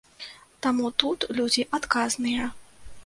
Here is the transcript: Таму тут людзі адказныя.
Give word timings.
Таму 0.65 0.87
тут 1.03 1.27
людзі 1.41 1.67
адказныя. 1.79 2.49